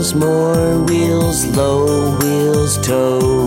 [0.00, 3.39] wheels, more wheels, low wheels, toe.